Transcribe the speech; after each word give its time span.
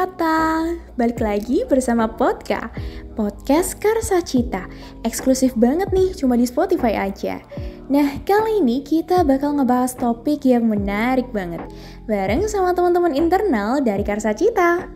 Kata, 0.00 0.80
balik 0.96 1.20
lagi 1.20 1.60
bersama 1.68 2.08
Podka, 2.08 2.72
podcast 3.20 3.76
Karsa 3.76 4.24
Cita, 4.24 4.64
eksklusif 5.04 5.52
banget 5.52 5.92
nih 5.92 6.16
cuma 6.16 6.40
di 6.40 6.48
Spotify 6.48 7.04
aja. 7.04 7.36
Nah, 7.92 8.16
kali 8.24 8.64
ini 8.64 8.80
kita 8.80 9.20
bakal 9.28 9.60
ngebahas 9.60 9.92
topik 9.92 10.48
yang 10.48 10.72
menarik 10.72 11.28
banget, 11.36 11.60
bareng 12.08 12.48
sama 12.48 12.72
teman-teman 12.72 13.12
internal 13.12 13.84
dari 13.84 14.00
Karsa 14.00 14.32
Cita. 14.32 14.88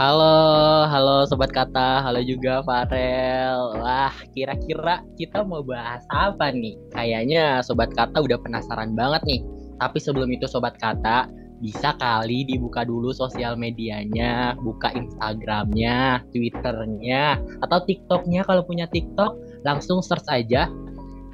Halo, 0.00 0.88
halo 0.88 1.28
Sobat 1.28 1.52
Kata, 1.52 2.00
halo 2.00 2.24
juga 2.24 2.64
Farel. 2.64 3.84
Wah, 3.84 4.16
kira-kira 4.32 5.04
kita 5.20 5.44
mau 5.44 5.60
bahas 5.60 6.00
apa 6.08 6.56
nih? 6.56 6.72
Kayaknya 6.96 7.60
Sobat 7.60 7.92
Kata 7.92 8.24
udah 8.24 8.40
penasaran 8.40 8.96
banget 8.96 9.20
nih. 9.28 9.40
Tapi 9.76 10.00
sebelum 10.00 10.32
itu 10.32 10.48
Sobat 10.48 10.80
Kata, 10.80 11.28
bisa 11.60 11.96
kali 11.96 12.44
dibuka 12.44 12.84
dulu 12.84 13.10
sosial 13.16 13.56
medianya, 13.56 14.56
buka 14.60 14.92
Instagramnya, 14.92 16.20
Twitternya, 16.30 17.40
atau 17.64 17.78
TikToknya 17.84 18.44
kalau 18.44 18.62
punya 18.64 18.84
TikTok, 18.90 19.62
langsung 19.64 20.04
search 20.04 20.28
aja 20.28 20.68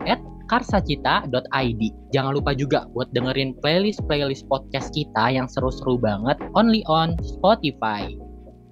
at 0.06 0.22
karsacita.id. 0.50 1.82
Jangan 2.12 2.32
lupa 2.36 2.52
juga 2.52 2.84
buat 2.92 3.08
dengerin 3.16 3.56
playlist-playlist 3.64 4.44
podcast 4.46 4.92
kita 4.92 5.32
yang 5.32 5.48
seru-seru 5.48 5.96
banget 5.96 6.36
only 6.52 6.84
on 6.86 7.16
Spotify. 7.24 8.12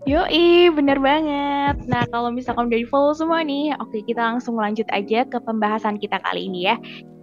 Yoi, 0.08 0.72
bener 0.72 0.96
banget. 0.96 1.76
Nah, 1.84 2.08
kalau 2.08 2.32
misalkan 2.32 2.72
udah 2.72 2.80
di 2.80 2.88
follow 2.88 3.12
semua 3.12 3.44
nih, 3.44 3.76
oke 3.76 4.00
kita 4.08 4.32
langsung 4.32 4.56
lanjut 4.56 4.88
aja 4.88 5.28
ke 5.28 5.38
pembahasan 5.44 6.00
kita 6.00 6.16
kali 6.24 6.48
ini 6.48 6.72
ya. 6.72 6.76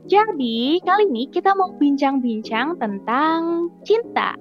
Jadi, 0.08 0.80
kali 0.88 1.03
ini 1.11 1.27
kita 1.36 1.52
mau 1.52 1.75
bincang-bincang 1.75 2.80
tentang 2.80 3.67
cinta. 3.83 4.39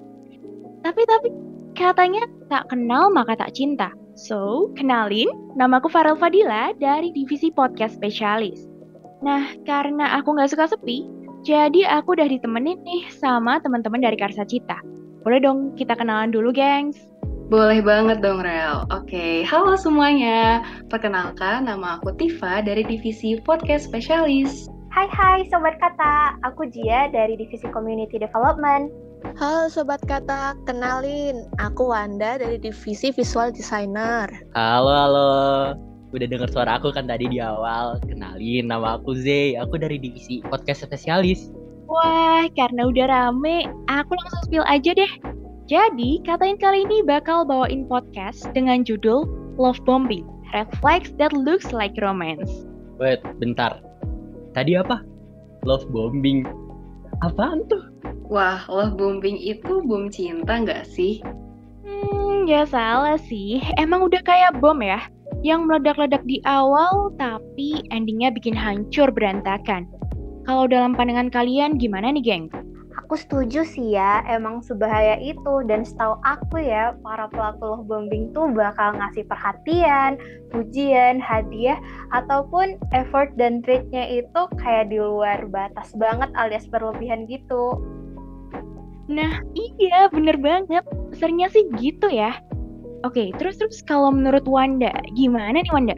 Tapi, 0.87 1.03
tapi, 1.03 1.29
katanya 1.75 2.23
tak 2.47 2.71
kenal 2.71 3.11
maka 3.11 3.35
tak 3.35 3.51
cinta. 3.51 3.91
So, 4.15 4.71
kenalin, 4.79 5.27
namaku 5.59 5.91
Farel 5.91 6.15
Fadila 6.15 6.71
dari 6.79 7.11
Divisi 7.11 7.51
Podcast 7.51 7.99
Spesialis. 7.99 8.63
Nah, 9.27 9.59
karena 9.67 10.15
aku 10.23 10.39
nggak 10.39 10.55
suka 10.55 10.71
sepi, 10.71 11.03
jadi 11.43 11.99
aku 11.99 12.15
udah 12.15 12.31
ditemenin 12.31 12.79
nih 12.87 13.11
sama 13.11 13.59
teman-teman 13.59 13.99
dari 13.99 14.15
Karsa 14.15 14.47
Cita. 14.47 14.79
Boleh 15.27 15.43
dong 15.43 15.75
kita 15.75 15.99
kenalan 15.99 16.31
dulu, 16.31 16.55
gengs? 16.55 17.11
Boleh 17.51 17.83
banget 17.83 18.23
dong, 18.23 18.39
Rel. 18.39 18.87
Oke, 18.95 19.43
halo 19.43 19.75
semuanya. 19.75 20.63
Perkenalkan, 20.87 21.67
nama 21.67 21.99
aku 21.99 22.15
Tifa 22.15 22.63
dari 22.63 22.87
Divisi 22.87 23.39
Podcast 23.43 23.91
Spesialis. 23.91 24.71
Hai 24.97 25.13
hai 25.13 25.45
Sobat 25.53 25.77
Kata, 25.77 26.41
aku 26.41 26.73
Jia 26.73 27.13
dari 27.13 27.37
Divisi 27.37 27.69
Community 27.69 28.17
Development. 28.17 28.89
Halo 29.37 29.69
Sobat 29.69 30.01
Kata, 30.09 30.57
kenalin, 30.65 31.45
aku 31.61 31.93
Wanda 31.93 32.41
dari 32.41 32.57
Divisi 32.57 33.13
Visual 33.13 33.53
Designer. 33.53 34.25
Halo, 34.57 34.89
halo. 34.89 35.33
Udah 36.17 36.25
denger 36.25 36.49
suara 36.49 36.81
aku 36.81 36.97
kan 36.97 37.05
tadi 37.13 37.29
di 37.29 37.37
awal. 37.45 38.01
Kenalin, 38.09 38.73
nama 38.73 38.97
aku 38.97 39.13
Zay, 39.21 39.53
aku 39.61 39.77
dari 39.77 40.01
Divisi 40.01 40.41
Podcast 40.49 40.89
Spesialis. 40.89 41.53
Wah, 41.93 42.49
karena 42.57 42.89
udah 42.89 43.13
rame, 43.13 43.69
aku 43.93 44.17
langsung 44.17 44.49
spill 44.49 44.65
aja 44.65 44.97
deh. 44.97 45.13
Jadi, 45.69 46.25
katain 46.25 46.57
kali 46.57 46.89
ini 46.89 47.05
bakal 47.05 47.45
bawain 47.45 47.85
podcast 47.85 48.49
dengan 48.57 48.81
judul 48.81 49.29
Love 49.61 49.85
Bombing, 49.85 50.25
Red 50.57 50.73
Flags 50.81 51.13
That 51.21 51.37
Looks 51.37 51.69
Like 51.69 52.01
Romance. 52.01 52.49
Wait, 52.97 53.21
bentar 53.37 53.86
Tadi 54.57 54.73
apa? 54.73 55.05
Love 55.69 55.85
bombing. 55.93 56.49
Apaan 57.21 57.69
tuh? 57.69 57.93
Wah, 58.33 58.65
love 58.73 58.97
bombing 58.97 59.37
itu 59.37 59.85
bom 59.85 60.09
cinta 60.09 60.57
nggak 60.57 60.89
sih? 60.89 61.21
Hmm, 61.85 62.49
ya 62.49 62.65
salah 62.65 63.21
sih. 63.21 63.61
Emang 63.77 64.09
udah 64.09 64.25
kayak 64.25 64.57
bom 64.57 64.81
ya? 64.81 65.05
Yang 65.45 65.61
meledak-ledak 65.69 66.25
di 66.25 66.41
awal, 66.49 67.13
tapi 67.21 67.85
endingnya 67.93 68.33
bikin 68.33 68.57
hancur 68.57 69.13
berantakan. 69.13 69.85
Kalau 70.49 70.65
dalam 70.65 70.97
pandangan 70.97 71.29
kalian 71.29 71.77
gimana 71.77 72.09
nih, 72.17 72.25
geng? 72.25 72.49
Aku 73.07 73.15
setuju 73.15 73.63
sih 73.63 73.95
ya, 73.95 74.27
emang 74.27 74.67
sebahaya 74.67 75.15
itu 75.23 75.63
dan 75.71 75.87
setahu 75.87 76.19
aku 76.27 76.59
ya, 76.59 76.91
para 77.07 77.31
pelaku 77.31 77.63
love 77.63 77.87
bombing 77.87 78.35
tuh 78.35 78.51
bakal 78.51 78.99
ngasih 78.99 79.23
perhatian, 79.31 80.19
pujian, 80.51 81.23
hadiah, 81.23 81.79
ataupun 82.11 82.75
effort 82.91 83.31
dan 83.39 83.63
treatnya 83.63 84.11
itu 84.11 84.51
kayak 84.59 84.91
di 84.91 84.99
luar 84.99 85.47
batas 85.47 85.95
banget 85.95 86.35
alias 86.35 86.67
berlebihan 86.67 87.31
gitu. 87.31 87.79
Nah, 89.07 89.39
iya 89.55 90.11
bener 90.11 90.35
banget. 90.43 90.83
Seringnya 91.15 91.47
sih 91.55 91.63
gitu 91.79 92.11
ya. 92.11 92.35
Oke, 93.07 93.31
terus-terus 93.39 93.87
kalau 93.87 94.11
menurut 94.11 94.43
Wanda, 94.51 94.91
gimana 95.15 95.63
nih 95.63 95.71
Wanda? 95.71 95.95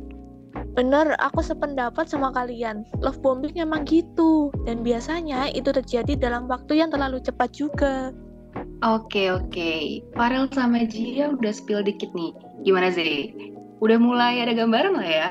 Bener, 0.79 1.19
aku 1.19 1.43
sependapat 1.43 2.07
sama 2.07 2.31
kalian. 2.31 2.87
Love 3.03 3.19
bombing 3.19 3.59
emang 3.59 3.83
gitu. 3.83 4.55
Dan 4.63 4.87
biasanya 4.87 5.51
itu 5.51 5.75
terjadi 5.75 6.15
dalam 6.15 6.47
waktu 6.47 6.79
yang 6.79 6.95
terlalu 6.95 7.19
cepat 7.19 7.51
juga. 7.51 8.15
Oke, 8.87 9.27
oke. 9.27 10.07
Farel 10.15 10.47
sama 10.55 10.87
Jia 10.87 11.35
udah 11.35 11.51
spill 11.51 11.83
dikit 11.83 12.15
nih. 12.15 12.31
Gimana 12.63 12.95
sih? 12.95 13.35
Udah 13.83 13.99
mulai 13.99 14.39
ada 14.39 14.55
gambaran 14.55 14.95
lah 14.95 15.11
ya? 15.11 15.31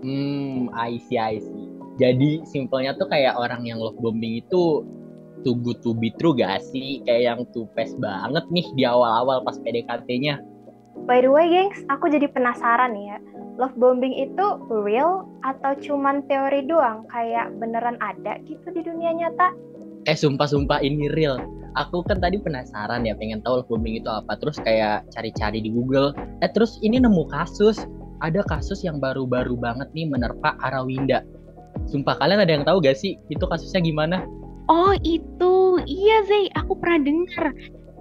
Hmm, 0.00 0.72
I 0.72 0.96
see, 0.96 1.20
I 1.20 1.44
see. 1.44 1.68
Jadi 2.00 2.40
simpelnya 2.48 2.96
tuh 2.96 3.12
kayak 3.12 3.36
orang 3.36 3.68
yang 3.68 3.84
love 3.84 4.00
bombing 4.00 4.40
itu 4.40 4.80
too 5.44 5.60
good 5.60 5.76
to 5.84 5.92
be 5.92 6.08
true 6.16 6.32
gak 6.32 6.64
sih? 6.72 7.04
Kayak 7.04 7.20
yang 7.20 7.40
too 7.52 7.68
fast 7.76 8.00
banget 8.00 8.48
nih 8.48 8.64
di 8.72 8.88
awal-awal 8.88 9.44
pas 9.44 9.60
PDKT-nya. 9.60 10.40
By 11.04 11.20
the 11.20 11.28
way, 11.28 11.52
gengs, 11.52 11.84
aku 11.92 12.08
jadi 12.08 12.32
penasaran 12.32 12.96
ya 12.96 13.20
love 13.60 13.76
bombing 13.76 14.16
itu 14.16 14.46
real 14.72 15.28
atau 15.44 15.76
cuman 15.76 16.24
teori 16.24 16.64
doang 16.64 17.04
kayak 17.12 17.52
beneran 17.60 18.00
ada 18.00 18.40
gitu 18.48 18.72
di 18.72 18.80
dunia 18.80 19.12
nyata? 19.12 19.52
Eh 20.08 20.16
sumpah-sumpah 20.16 20.80
ini 20.80 21.12
real. 21.12 21.36
Aku 21.76 22.00
kan 22.08 22.18
tadi 22.24 22.40
penasaran 22.40 23.04
ya 23.04 23.12
pengen 23.20 23.44
tahu 23.44 23.60
love 23.60 23.68
bombing 23.68 24.00
itu 24.00 24.08
apa. 24.08 24.32
Terus 24.40 24.56
kayak 24.64 25.04
cari-cari 25.12 25.60
di 25.60 25.68
Google. 25.68 26.16
Eh 26.40 26.48
terus 26.48 26.80
ini 26.80 26.96
nemu 26.96 27.28
kasus. 27.28 27.84
Ada 28.24 28.40
kasus 28.48 28.80
yang 28.80 28.96
baru-baru 28.96 29.56
banget 29.60 29.92
nih 29.92 30.08
menerpa 30.08 30.56
Arawinda. 30.64 31.20
Sumpah 31.88 32.16
kalian 32.16 32.40
ada 32.44 32.52
yang 32.52 32.64
tahu 32.64 32.80
gak 32.84 32.96
sih 32.96 33.16
itu 33.32 33.44
kasusnya 33.44 33.80
gimana? 33.80 34.24
Oh 34.68 34.92
itu, 35.02 35.80
iya 35.88 36.20
Zay, 36.28 36.52
aku 36.52 36.76
pernah 36.76 37.00
dengar. 37.00 37.56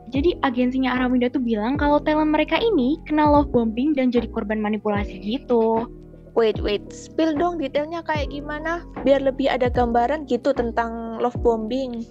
Jadi 0.09 0.33
agensinya 0.41 0.97
Arawinda 0.97 1.29
tuh 1.29 1.41
bilang 1.41 1.77
kalau 1.77 2.01
talent 2.01 2.33
mereka 2.33 2.57
ini 2.57 2.97
kena 3.05 3.29
love 3.29 3.53
bombing 3.53 3.93
dan 3.93 4.09
jadi 4.09 4.25
korban 4.33 4.57
manipulasi 4.57 5.21
gitu. 5.21 5.85
Wait, 6.33 6.57
wait, 6.61 6.81
spill 6.89 7.37
dong 7.37 7.61
detailnya 7.61 8.01
kayak 8.05 8.33
gimana 8.33 8.85
biar 9.05 9.21
lebih 9.21 9.49
ada 9.49 9.69
gambaran 9.69 10.25
gitu 10.25 10.53
tentang 10.53 11.21
love 11.21 11.37
bombing. 11.45 12.05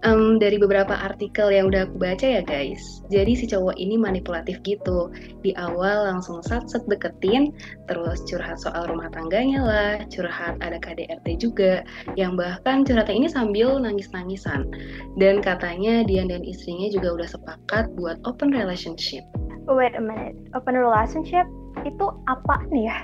Um, 0.00 0.40
dari 0.40 0.56
beberapa 0.56 0.96
artikel 0.96 1.52
yang 1.52 1.68
udah 1.68 1.84
aku 1.84 2.00
baca 2.00 2.24
ya 2.24 2.40
guys, 2.40 3.04
jadi 3.12 3.36
si 3.36 3.44
cowok 3.44 3.76
ini 3.76 4.00
manipulatif 4.00 4.56
gitu. 4.64 5.12
Di 5.44 5.52
awal 5.60 6.08
langsung 6.08 6.40
sat-sat 6.40 6.88
deketin, 6.88 7.52
terus 7.84 8.24
curhat 8.24 8.56
soal 8.56 8.88
rumah 8.88 9.12
tangganya 9.12 9.60
lah, 9.60 9.94
curhat 10.08 10.56
ada 10.64 10.80
KDRT 10.80 11.44
juga, 11.44 11.84
yang 12.16 12.32
bahkan 12.32 12.80
curhatnya 12.80 13.12
ini 13.12 13.28
sambil 13.28 13.76
nangis-nangisan. 13.76 14.72
Dan 15.20 15.44
katanya 15.44 16.00
Dian 16.08 16.32
dan 16.32 16.48
istrinya 16.48 16.88
juga 16.88 17.20
udah 17.20 17.28
sepakat 17.36 17.92
buat 18.00 18.16
open 18.24 18.56
relationship. 18.56 19.20
Wait 19.68 19.92
a 19.92 20.00
minute, 20.00 20.32
open 20.56 20.80
relationship 20.80 21.44
itu 21.84 22.06
apa 22.24 22.56
nih 22.72 22.88
ya? 22.88 22.98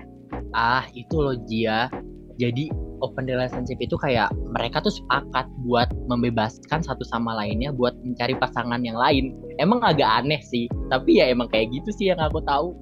Ah, 0.57 0.89
itu 0.97 1.13
loh 1.21 1.37
Jia. 1.45 1.93
Jadi 2.41 2.73
open 3.01 3.29
relationship 3.29 3.77
itu 3.81 3.97
kayak 4.01 4.33
mereka 4.57 4.81
tuh 4.81 4.93
sepakat 4.93 5.49
buat 5.65 5.89
membebaskan 6.07 6.81
satu 6.83 7.03
sama 7.07 7.35
lainnya 7.37 7.75
buat 7.75 7.95
mencari 8.03 8.35
pasangan 8.39 8.83
yang 8.83 8.97
lain. 8.97 9.35
Emang 9.61 9.83
agak 9.83 10.07
aneh 10.25 10.41
sih, 10.41 10.71
tapi 10.89 11.19
ya 11.21 11.31
emang 11.31 11.51
kayak 11.51 11.71
gitu 11.75 11.91
sih 11.95 12.07
yang 12.15 12.23
aku 12.23 12.41
tahu. 12.47 12.73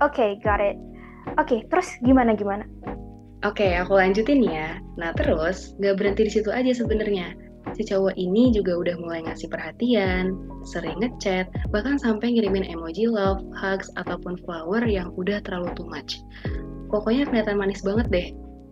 Oke, 0.00 0.16
okay, 0.16 0.30
got 0.40 0.60
it. 0.62 0.76
Oke, 1.36 1.60
okay, 1.60 1.60
terus 1.68 1.88
gimana 2.00 2.32
gimana? 2.32 2.64
Oke, 3.44 3.64
okay, 3.64 3.80
aku 3.80 3.96
lanjutin 3.96 4.44
ya. 4.44 4.76
Nah 5.00 5.16
terus, 5.16 5.72
gak 5.80 5.96
berhenti 5.96 6.28
di 6.28 6.32
situ 6.32 6.52
aja 6.52 6.72
sebenarnya. 6.76 7.32
Si 7.76 7.84
cowok 7.84 8.16
ini 8.16 8.52
juga 8.52 8.76
udah 8.76 8.96
mulai 9.00 9.20
ngasih 9.24 9.48
perhatian, 9.52 10.32
sering 10.64 10.96
ngechat, 11.00 11.48
bahkan 11.68 12.00
sampai 12.00 12.32
ngirimin 12.32 12.64
emoji 12.68 13.08
love, 13.08 13.44
hugs, 13.52 13.92
ataupun 14.00 14.40
flower 14.44 14.84
yang 14.88 15.12
udah 15.16 15.40
terlalu 15.44 15.68
too 15.76 15.88
much. 15.88 16.20
Pokoknya 16.88 17.28
kelihatan 17.28 17.60
manis 17.60 17.84
banget 17.84 18.06
deh 18.10 18.28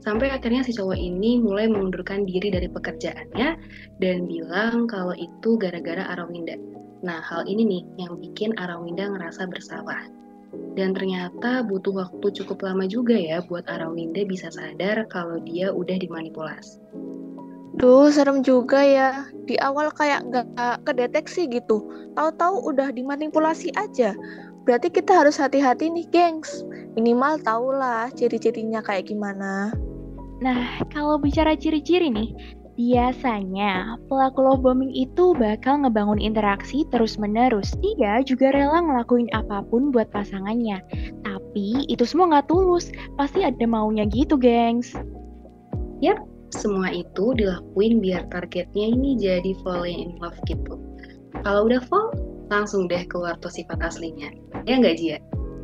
Sampai 0.08 0.32
akhirnya 0.32 0.64
si 0.64 0.72
cowok 0.72 0.96
ini 0.96 1.36
mulai 1.36 1.68
mengundurkan 1.68 2.24
diri 2.24 2.48
dari 2.48 2.64
pekerjaannya 2.64 3.60
dan 4.00 4.24
bilang 4.24 4.88
kalau 4.88 5.12
itu 5.12 5.60
gara-gara 5.60 6.00
Arawinda. 6.16 6.56
Nah, 7.04 7.20
hal 7.20 7.44
ini 7.44 7.68
nih 7.68 8.08
yang 8.08 8.16
bikin 8.16 8.56
Arawinda 8.56 9.04
ngerasa 9.04 9.44
bersalah. 9.52 10.08
Dan 10.72 10.96
ternyata 10.96 11.60
butuh 11.60 11.92
waktu 11.92 12.40
cukup 12.40 12.64
lama 12.64 12.88
juga 12.88 13.20
ya 13.20 13.44
buat 13.44 13.68
Arawinda 13.68 14.24
bisa 14.24 14.48
sadar 14.48 15.04
kalau 15.12 15.44
dia 15.44 15.68
udah 15.76 16.00
dimanipulasi. 16.00 16.80
Duh, 17.76 18.08
serem 18.08 18.40
juga 18.40 18.80
ya. 18.80 19.28
Di 19.44 19.60
awal 19.60 19.92
kayak 19.92 20.24
nggak 20.24 20.88
kedeteksi 20.88 21.52
gitu. 21.52 21.84
Tahu-tahu 22.16 22.64
udah 22.64 22.96
dimanipulasi 22.96 23.76
aja. 23.76 24.16
Berarti 24.64 24.88
kita 24.88 25.20
harus 25.20 25.36
hati-hati 25.36 25.92
nih, 25.92 26.08
gengs. 26.08 26.64
Minimal 26.96 27.44
tahulah 27.44 28.08
ciri-cirinya 28.16 28.80
kayak 28.80 29.12
gimana. 29.12 29.76
Nah, 30.38 30.82
kalau 30.94 31.18
bicara 31.18 31.58
ciri-ciri 31.58 32.10
nih, 32.14 32.30
biasanya 32.78 33.98
pelaku 34.06 34.38
love 34.46 34.62
bombing 34.62 34.94
itu 34.94 35.34
bakal 35.34 35.82
ngebangun 35.82 36.22
interaksi 36.22 36.86
terus-menerus. 36.94 37.74
Dia 37.82 38.22
juga 38.22 38.54
rela 38.54 38.78
ngelakuin 38.78 39.26
apa 39.34 39.66
pun 39.66 39.90
buat 39.90 40.06
pasangannya. 40.14 40.78
Tapi 41.26 41.90
itu 41.90 42.06
semua 42.06 42.30
nggak 42.30 42.46
tulus. 42.46 42.94
Pasti 43.18 43.42
ada 43.42 43.66
maunya 43.66 44.06
gitu, 44.06 44.38
gengs. 44.38 44.94
Yap, 45.98 46.22
semua 46.54 46.94
itu 46.94 47.34
dilakuin 47.34 47.98
biar 47.98 48.30
targetnya 48.30 48.94
ini 48.94 49.18
jadi 49.18 49.52
falling 49.66 49.98
in 49.98 50.10
love 50.22 50.38
gitu. 50.46 50.78
Kalau 51.42 51.66
udah 51.66 51.82
fall, 51.90 52.14
langsung 52.46 52.86
deh 52.86 53.02
keluar 53.10 53.34
tuh 53.42 53.50
sifat 53.50 53.82
aslinya. 53.82 54.30
Ya 54.70 54.78
nggak 54.78 54.96
Jia? 55.02 55.18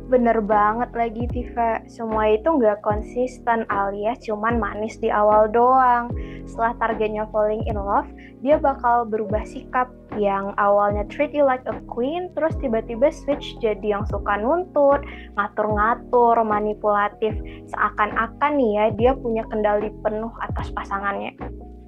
Bener 0.05 0.37
banget 0.37 0.93
lagi 0.93 1.25
Tifa, 1.33 1.81
semua 1.89 2.29
itu 2.29 2.45
nggak 2.45 2.85
konsisten 2.85 3.65
alias 3.73 4.21
cuman 4.21 4.61
manis 4.61 5.01
di 5.01 5.09
awal 5.09 5.49
doang. 5.49 6.13
Setelah 6.45 6.77
targetnya 6.77 7.25
falling 7.33 7.65
in 7.65 7.73
love, 7.73 8.05
dia 8.45 8.61
bakal 8.61 9.09
berubah 9.09 9.41
sikap 9.49 9.89
yang 10.13 10.53
awalnya 10.61 11.09
treat 11.09 11.33
you 11.33 11.41
like 11.41 11.65
a 11.65 11.73
queen, 11.89 12.29
terus 12.37 12.53
tiba-tiba 12.61 13.09
switch 13.09 13.57
jadi 13.57 13.97
yang 13.97 14.05
suka 14.05 14.37
nuntut, 14.37 15.01
ngatur-ngatur, 15.41 16.37
manipulatif. 16.45 17.33
Seakan-akan 17.73 18.61
nih 18.61 18.71
ya, 18.77 18.85
dia 18.93 19.11
punya 19.17 19.41
kendali 19.49 19.89
penuh 20.05 20.29
atas 20.37 20.69
pasangannya. 20.69 21.33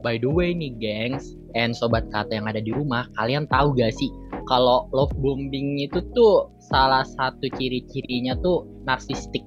By 0.05 0.21
the 0.21 0.29
way 0.29 0.53
nih 0.53 0.77
gengs, 0.77 1.33
and 1.57 1.73
sobat 1.73 2.05
kata 2.13 2.38
yang 2.38 2.45
ada 2.45 2.61
di 2.61 2.69
rumah, 2.69 3.09
kalian 3.17 3.49
tahu 3.49 3.73
gak 3.73 3.94
sih 3.97 4.13
kalau 4.47 4.88
love 4.95 5.11
bombing 5.19 5.81
itu 5.83 5.99
tuh 6.15 6.47
salah 6.63 7.03
satu 7.03 7.51
ciri-cirinya 7.59 8.38
tuh 8.39 8.63
narsistik. 8.88 9.44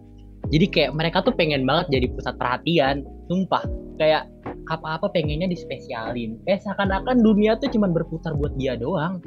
Jadi 0.50 0.66
kayak 0.68 0.92
mereka 0.98 1.22
tuh 1.22 1.32
pengen 1.32 1.64
banget 1.64 2.00
jadi 2.00 2.06
pusat 2.12 2.34
perhatian, 2.36 3.06
sumpah. 3.30 3.64
Kayak 3.96 4.28
apa-apa 4.70 5.10
pengennya 5.10 5.50
dispesialin. 5.50 6.38
Kayak 6.46 6.66
seakan-akan 6.66 7.22
dunia 7.22 7.58
tuh 7.58 7.70
cuma 7.70 7.90
berputar 7.90 8.34
buat 8.34 8.54
dia 8.58 8.74
doang. 8.78 9.22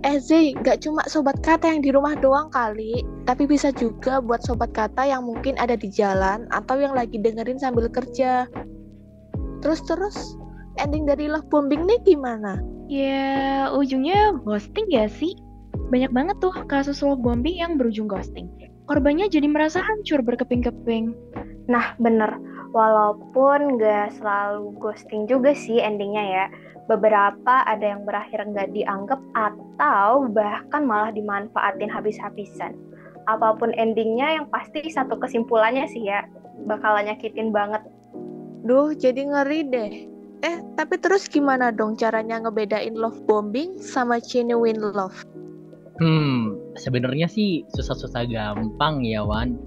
Eh 0.00 0.16
Zay, 0.16 0.56
gak 0.64 0.80
cuma 0.80 1.04
sobat 1.12 1.44
kata 1.44 1.76
yang 1.76 1.84
di 1.84 1.92
rumah 1.92 2.16
doang 2.16 2.48
kali, 2.48 3.04
tapi 3.28 3.44
bisa 3.44 3.68
juga 3.68 4.16
buat 4.24 4.40
sobat 4.40 4.72
kata 4.72 5.04
yang 5.04 5.28
mungkin 5.28 5.60
ada 5.60 5.76
di 5.76 5.92
jalan 5.92 6.48
atau 6.56 6.80
yang 6.80 6.96
lagi 6.96 7.20
dengerin 7.20 7.60
sambil 7.60 7.84
kerja. 7.92 8.48
Terus-terus, 9.60 10.40
ending 10.80 11.04
dari 11.04 11.28
love 11.28 11.46
bombing 11.52 11.84
nih 11.84 12.00
gimana? 12.04 12.60
Ya, 12.88 13.68
ujungnya 13.70 14.34
ghosting 14.42 14.88
ya 14.88 15.06
sih? 15.06 15.36
Banyak 15.92 16.10
banget 16.10 16.36
tuh 16.40 16.52
kasus 16.66 17.04
love 17.04 17.20
bombing 17.20 17.60
yang 17.60 17.76
berujung 17.76 18.08
ghosting. 18.08 18.48
Korbannya 18.90 19.30
jadi 19.30 19.46
merasa 19.46 19.78
hancur 19.84 20.24
berkeping-keping. 20.24 21.14
Nah, 21.70 21.94
bener. 22.02 22.40
Walaupun 22.70 23.78
nggak 23.78 24.18
selalu 24.18 24.74
ghosting 24.78 25.26
juga 25.30 25.54
sih 25.54 25.78
endingnya 25.78 26.24
ya. 26.26 26.44
Beberapa 26.90 27.62
ada 27.66 27.94
yang 27.94 28.02
berakhir 28.02 28.42
nggak 28.50 28.74
dianggap 28.74 29.22
atau 29.38 30.26
bahkan 30.30 30.82
malah 30.82 31.14
dimanfaatin 31.14 31.86
habis-habisan. 31.86 32.74
Apa 33.30 33.54
pun 33.54 33.70
endingnya 33.78 34.42
yang 34.42 34.46
pasti 34.50 34.82
satu 34.90 35.14
kesimpulannya 35.22 35.86
sih 35.86 36.02
ya, 36.10 36.26
bakalan 36.66 37.06
nyakitin 37.06 37.54
banget. 37.54 37.82
Duh, 38.60 38.92
jadi 38.92 39.24
ngeri 39.24 39.60
deh. 39.72 39.92
Eh, 40.40 40.58
tapi 40.76 40.96
terus 40.96 41.28
gimana 41.28 41.68
dong 41.68 42.00
caranya 42.00 42.40
ngebedain 42.40 42.96
love 42.96 43.20
bombing 43.28 43.76
sama 43.76 44.16
genuine 44.24 44.80
love? 44.80 45.20
Hmm, 46.00 46.56
sebenarnya 46.80 47.28
sih 47.28 47.60
susah-susah 47.76 48.24
gampang 48.24 49.04
ya 49.04 49.20
Wan. 49.20 49.60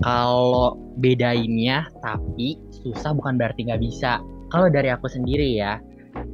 Kalau 0.00 0.80
bedainnya, 0.96 1.84
tapi 2.00 2.56
susah 2.80 3.12
bukan 3.12 3.36
berarti 3.36 3.68
nggak 3.68 3.82
bisa. 3.84 4.24
Kalau 4.48 4.72
dari 4.72 4.88
aku 4.88 5.04
sendiri 5.04 5.60
ya, 5.60 5.76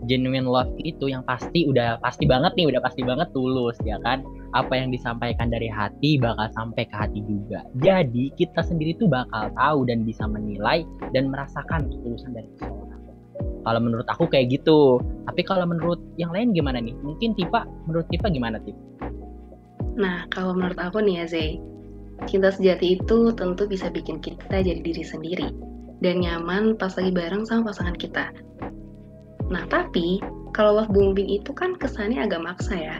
genuine 0.07 0.47
love 0.47 0.71
itu 0.79 1.11
yang 1.11 1.27
pasti 1.27 1.67
udah 1.67 1.99
pasti 1.99 2.23
banget 2.31 2.55
nih, 2.55 2.71
udah 2.71 2.81
pasti 2.87 3.03
banget 3.03 3.29
tulus 3.35 3.75
ya 3.83 3.99
kan. 4.07 4.23
Apa 4.57 4.81
yang 4.81 4.89
disampaikan 4.89 5.53
dari 5.53 5.69
hati 5.69 6.17
bakal 6.17 6.49
sampai 6.57 6.89
ke 6.89 6.97
hati 6.97 7.21
juga. 7.29 7.61
Jadi 7.77 8.33
kita 8.41 8.65
sendiri 8.65 8.97
tuh 8.97 9.13
bakal 9.13 9.53
tahu 9.53 9.85
dan 9.85 10.09
bisa 10.09 10.25
menilai 10.25 10.81
dan 11.13 11.29
merasakan 11.29 11.93
ketulusan 11.93 12.33
dari 12.33 12.49
seseorang. 12.57 12.97
Kalau 13.37 13.81
menurut 13.83 14.09
aku 14.09 14.25
kayak 14.31 14.49
gitu. 14.57 15.03
Tapi 15.29 15.43
kalau 15.45 15.69
menurut 15.69 16.01
yang 16.17 16.33
lain 16.33 16.57
gimana 16.57 16.81
nih? 16.81 16.97
Mungkin 17.05 17.37
Tifa, 17.37 17.69
menurut 17.85 18.09
Tifa 18.09 18.33
gimana 18.33 18.57
Tifa? 18.65 18.81
Nah, 19.97 20.25
kalau 20.33 20.57
menurut 20.57 20.79
aku 20.81 21.05
nih 21.05 21.21
ya 21.21 21.27
Zay, 21.29 21.51
cinta 22.25 22.49
sejati 22.53 23.01
itu 23.01 23.33
tentu 23.37 23.69
bisa 23.69 23.93
bikin 23.93 24.21
kita 24.25 24.65
jadi 24.65 24.81
diri 24.81 25.05
sendiri 25.05 25.49
dan 26.05 26.21
nyaman 26.21 26.77
pas 26.77 26.93
lagi 26.97 27.13
bareng 27.13 27.45
sama 27.49 27.73
pasangan 27.73 27.97
kita. 27.97 28.29
Nah, 29.49 29.65
tapi 29.69 30.21
kalau 30.53 30.81
love 30.81 30.93
bombing 30.93 31.29
itu 31.29 31.53
kan 31.53 31.77
kesannya 31.77 32.25
agak 32.25 32.45
maksa 32.45 32.77
ya. 32.77 32.97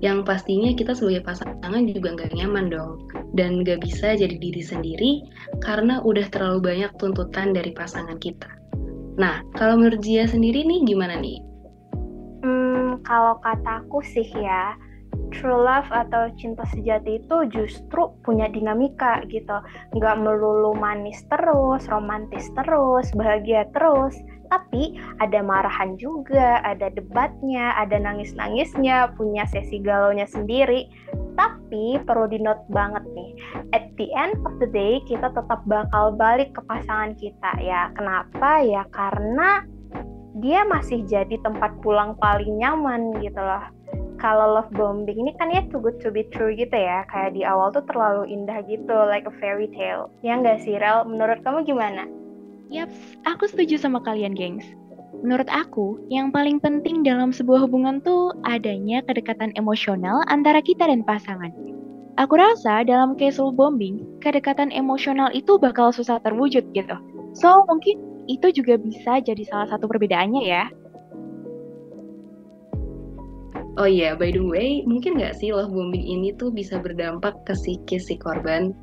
Yang 0.00 0.24
pastinya 0.24 0.70
kita 0.72 0.96
sebagai 0.96 1.24
pasangan 1.24 1.82
juga 1.88 2.16
nggak 2.16 2.32
nyaman 2.36 2.72
dong. 2.72 3.04
Dan 3.36 3.62
nggak 3.62 3.84
bisa 3.84 4.16
jadi 4.16 4.36
diri 4.36 4.62
sendiri 4.64 5.10
karena 5.62 6.00
udah 6.02 6.26
terlalu 6.32 6.72
banyak 6.72 6.92
tuntutan 6.96 7.52
dari 7.52 7.70
pasangan 7.76 8.16
kita. 8.16 8.48
Nah, 9.20 9.44
kalau 9.60 9.76
menurut 9.76 10.00
Jia 10.00 10.24
sendiri 10.24 10.64
nih 10.64 10.80
gimana 10.88 11.20
nih? 11.20 11.38
Hmm, 12.40 13.04
kalau 13.04 13.36
kataku 13.44 14.00
sih 14.00 14.24
ya, 14.32 14.72
true 15.30 15.56
love 15.56 15.88
atau 15.88 16.28
cinta 16.36 16.66
sejati 16.74 17.22
itu 17.22 17.36
justru 17.48 18.12
punya 18.26 18.50
dinamika 18.50 19.22
gitu. 19.30 19.56
Nggak 19.96 20.16
melulu 20.20 20.76
manis 20.76 21.22
terus, 21.30 21.86
romantis 21.88 22.50
terus, 22.52 23.08
bahagia 23.16 23.64
terus. 23.72 24.14
Tapi 24.50 24.98
ada 25.22 25.46
marahan 25.46 25.94
juga, 25.94 26.58
ada 26.66 26.90
debatnya, 26.90 27.70
ada 27.78 28.02
nangis-nangisnya, 28.02 29.14
punya 29.14 29.46
sesi 29.46 29.78
galaunya 29.78 30.26
sendiri. 30.26 30.90
Tapi 31.38 32.02
perlu 32.02 32.26
di 32.26 32.42
note 32.42 32.66
banget 32.68 33.06
nih, 33.14 33.30
at 33.72 33.86
the 33.96 34.10
end 34.12 34.34
of 34.42 34.58
the 34.58 34.68
day 34.74 34.98
kita 35.06 35.30
tetap 35.30 35.62
bakal 35.70 36.12
balik 36.18 36.50
ke 36.52 36.60
pasangan 36.66 37.14
kita 37.14 37.50
ya. 37.62 37.94
Kenapa? 37.94 38.60
Ya 38.66 38.82
karena 38.90 39.62
dia 40.42 40.66
masih 40.66 41.06
jadi 41.06 41.38
tempat 41.42 41.78
pulang 41.82 42.18
paling 42.18 42.58
nyaman 42.58 43.18
gitu 43.22 43.38
loh 43.38 43.66
kalau 44.20 44.60
love 44.60 44.70
bombing 44.76 45.16
ini 45.16 45.32
kan 45.40 45.48
ya 45.48 45.64
too 45.72 45.80
good 45.80 45.96
to 45.98 46.12
be 46.12 46.28
true 46.30 46.52
gitu 46.52 46.76
ya 46.76 47.08
kayak 47.08 47.32
di 47.32 47.42
awal 47.42 47.72
tuh 47.72 47.82
terlalu 47.88 48.28
indah 48.28 48.60
gitu 48.68 48.92
like 49.08 49.24
a 49.24 49.34
fairy 49.40 49.66
tale 49.72 50.12
ya 50.20 50.36
nggak 50.36 50.60
sih 50.62 50.76
Rel 50.76 51.08
menurut 51.08 51.40
kamu 51.42 51.64
gimana? 51.64 52.04
Yaps, 52.70 53.18
aku 53.26 53.50
setuju 53.50 53.82
sama 53.82 53.98
kalian 53.98 54.38
gengs 54.38 54.62
Menurut 55.20 55.50
aku, 55.52 56.00
yang 56.08 56.32
paling 56.32 56.62
penting 56.62 57.04
dalam 57.04 57.34
sebuah 57.34 57.68
hubungan 57.68 58.00
tuh 58.00 58.32
adanya 58.46 59.04
kedekatan 59.04 59.52
emosional 59.58 60.24
antara 60.32 60.64
kita 60.64 60.88
dan 60.88 61.04
pasangan. 61.04 61.52
Aku 62.16 62.40
rasa 62.40 62.86
dalam 62.86 63.18
case 63.20 63.36
love 63.36 63.58
bombing, 63.58 64.00
kedekatan 64.24 64.72
emosional 64.72 65.28
itu 65.36 65.60
bakal 65.60 65.92
susah 65.92 66.22
terwujud 66.24 66.64
gitu. 66.72 66.96
So, 67.36 67.68
mungkin 67.68 68.00
itu 68.32 68.48
juga 68.54 68.80
bisa 68.80 69.20
jadi 69.20 69.44
salah 69.44 69.68
satu 69.68 69.90
perbedaannya 69.90 70.42
ya. 70.46 70.64
Oh 73.78 73.86
iya, 73.86 74.18
by 74.18 74.34
the 74.34 74.42
way, 74.42 74.82
mungkin 74.82 75.14
nggak 75.14 75.38
sih 75.38 75.54
love 75.54 75.70
bombing 75.70 76.02
ini 76.02 76.34
tuh 76.34 76.50
bisa 76.50 76.82
berdampak 76.82 77.38
ke 77.46 77.54
psikis 77.54 78.10
si 78.10 78.18
korban? 78.18 78.74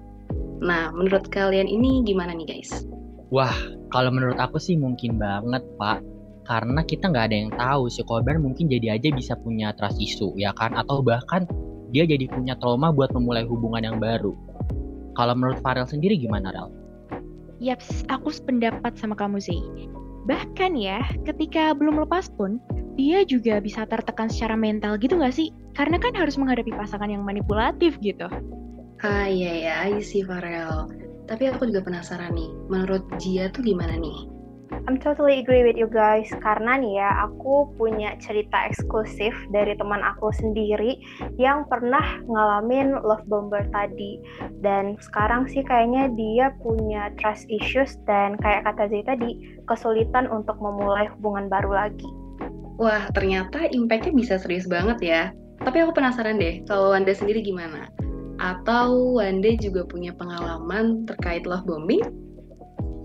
Nah, 0.64 0.96
menurut 0.96 1.28
kalian 1.28 1.68
ini 1.68 2.08
gimana 2.08 2.32
nih 2.32 2.48
guys? 2.48 2.88
Wah, 3.28 3.54
kalau 3.92 4.16
menurut 4.16 4.40
aku 4.40 4.56
sih 4.56 4.80
mungkin 4.80 5.20
banget, 5.20 5.60
Pak. 5.76 6.00
Karena 6.48 6.80
kita 6.88 7.12
nggak 7.12 7.26
ada 7.28 7.36
yang 7.36 7.52
tahu 7.52 7.92
si 7.92 8.00
korban 8.08 8.40
mungkin 8.40 8.72
jadi 8.72 8.96
aja 8.96 9.12
bisa 9.12 9.36
punya 9.36 9.76
trust 9.76 10.00
issue, 10.00 10.32
ya 10.40 10.56
kan? 10.56 10.72
Atau 10.80 11.04
bahkan 11.04 11.44
dia 11.92 12.08
jadi 12.08 12.24
punya 12.32 12.56
trauma 12.56 12.96
buat 12.96 13.12
memulai 13.12 13.44
hubungan 13.44 13.84
yang 13.84 13.98
baru. 14.00 14.32
Kalau 15.20 15.34
menurut 15.36 15.60
Farel 15.60 15.84
sendiri 15.84 16.16
gimana, 16.16 16.56
Rel? 16.56 16.72
Yaps, 17.60 18.08
aku 18.08 18.32
sependapat 18.32 18.96
sama 18.96 19.18
kamu 19.20 19.44
sih. 19.44 19.60
Bahkan 20.30 20.80
ya, 20.80 21.04
ketika 21.28 21.76
belum 21.76 22.00
lepas 22.08 22.32
pun, 22.38 22.62
dia 22.98 23.22
juga 23.24 23.62
bisa 23.62 23.86
tertekan 23.86 24.28
secara 24.28 24.58
mental 24.58 24.98
gitu 24.98 25.16
nggak 25.16 25.38
sih? 25.38 25.54
Karena 25.78 26.02
kan 26.02 26.18
harus 26.18 26.36
menghadapi 26.36 26.74
pasangan 26.74 27.08
yang 27.08 27.22
manipulatif 27.22 28.02
gitu. 28.02 28.26
Ah 29.06 29.30
iya 29.30 29.54
ya, 29.54 29.74
I 29.94 30.02
see 30.02 30.26
Farel. 30.26 30.90
Tapi 31.30 31.54
aku 31.54 31.70
juga 31.70 31.86
penasaran 31.86 32.34
nih, 32.34 32.50
menurut 32.68 33.06
Jia 33.22 33.54
tuh 33.54 33.62
gimana 33.62 33.94
nih? 33.94 34.38
I'm 34.88 35.00
totally 35.04 35.44
agree 35.44 35.68
with 35.68 35.76
you 35.76 35.92
guys 35.92 36.32
karena 36.40 36.80
nih 36.80 37.04
ya 37.04 37.28
aku 37.28 37.76
punya 37.76 38.16
cerita 38.24 38.72
eksklusif 38.72 39.36
dari 39.52 39.76
teman 39.76 40.00
aku 40.00 40.32
sendiri 40.32 40.96
yang 41.36 41.68
pernah 41.68 42.24
ngalamin 42.24 42.96
love 43.04 43.24
bomber 43.28 43.68
tadi 43.76 44.20
dan 44.64 44.96
sekarang 45.04 45.44
sih 45.52 45.60
kayaknya 45.64 46.08
dia 46.16 46.56
punya 46.64 47.12
trust 47.20 47.48
issues 47.52 48.00
dan 48.08 48.40
kayak 48.40 48.64
kata 48.64 48.88
Zay 48.88 49.04
tadi 49.04 49.60
kesulitan 49.68 50.32
untuk 50.32 50.56
memulai 50.64 51.12
hubungan 51.16 51.52
baru 51.52 51.88
lagi. 51.88 52.08
Wah, 52.78 53.10
ternyata 53.14 53.66
impactnya 53.74 54.14
bisa 54.14 54.38
serius 54.38 54.70
banget 54.70 54.98
ya. 55.02 55.24
Tapi 55.66 55.82
aku 55.82 55.98
penasaran 55.98 56.38
deh, 56.38 56.62
kalau 56.70 56.94
Wanda 56.94 57.12
sendiri 57.12 57.42
gimana? 57.42 57.90
Atau 58.38 59.18
Wanda 59.18 59.50
juga 59.58 59.82
punya 59.90 60.14
pengalaman 60.14 61.10
terkait 61.10 61.50
love 61.50 61.66
bombing? 61.66 62.06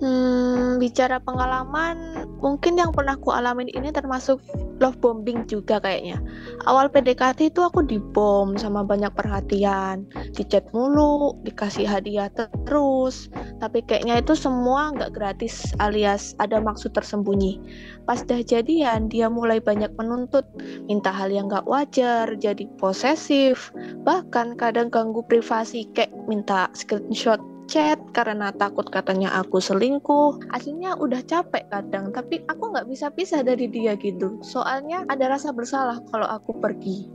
Hmm, 0.03 0.77
bicara 0.83 1.23
pengalaman, 1.23 2.27
mungkin 2.43 2.75
yang 2.77 2.91
pernah 2.93 3.17
aku 3.17 3.33
alamin 3.33 3.71
ini 3.73 3.95
termasuk 3.95 4.43
love 4.83 4.99
bombing 4.99 5.47
juga 5.47 5.79
kayaknya. 5.79 6.19
Awal 6.67 6.91
PDKT 6.91 7.55
itu 7.55 7.63
aku 7.63 7.87
dibom 7.87 8.59
sama 8.59 8.83
banyak 8.83 9.15
perhatian, 9.15 10.03
dicat 10.35 10.67
mulu, 10.75 11.39
dikasih 11.47 11.87
hadiah 11.87 12.27
terus. 12.67 13.31
Tapi 13.63 13.87
kayaknya 13.87 14.19
itu 14.19 14.35
semua 14.35 14.91
nggak 14.91 15.15
gratis 15.15 15.71
alias 15.79 16.35
ada 16.43 16.59
maksud 16.59 16.91
tersembunyi. 16.99 17.63
Pas 18.03 18.19
dah 18.27 18.43
jadian, 18.43 19.07
dia 19.07 19.31
mulai 19.31 19.63
banyak 19.63 19.95
menuntut, 19.95 20.43
minta 20.91 21.15
hal 21.15 21.31
yang 21.31 21.47
nggak 21.47 21.71
wajar, 21.71 22.27
jadi 22.35 22.67
posesif, 22.83 23.71
bahkan 24.03 24.59
kadang 24.59 24.91
ganggu 24.91 25.23
privasi 25.31 25.87
kayak 25.95 26.11
minta 26.27 26.67
screenshot 26.75 27.39
chat 27.67 27.99
karena 28.17 28.51
takut 28.55 28.87
katanya 28.89 29.35
aku 29.39 29.59
selingkuh. 29.59 30.41
Aslinya 30.51 30.99
udah 30.99 31.23
capek 31.25 31.67
kadang, 31.71 32.11
tapi 32.11 32.43
aku 32.47 32.73
nggak 32.75 32.89
bisa 32.89 33.11
pisah 33.13 33.43
dari 33.43 33.69
dia 33.71 33.95
gitu. 33.99 34.41
Soalnya 34.43 35.07
ada 35.07 35.31
rasa 35.33 35.51
bersalah 35.51 35.99
kalau 36.11 36.27
aku 36.27 36.57
pergi. 36.59 37.07